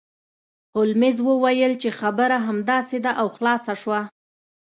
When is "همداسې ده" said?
2.47-3.11